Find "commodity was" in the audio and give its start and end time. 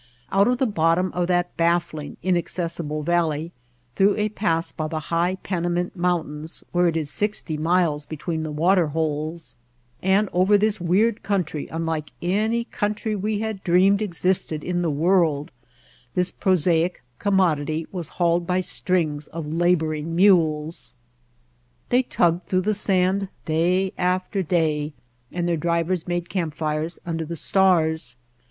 17.19-18.09